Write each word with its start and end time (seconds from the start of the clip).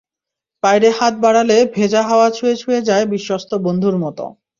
বাইরে 0.63 0.89
হাত 0.91 1.13
বাড়ালে 1.23 1.57
ভেজা 1.75 2.01
হাওয়া 2.09 2.27
ছুঁয়ে 2.29 2.55
ছুঁয়ে 2.55 2.81
যায় 2.81 3.05
বিশ্বস্ত 3.13 3.51
বন্ধুর 3.65 3.95
মতো। 4.03 4.25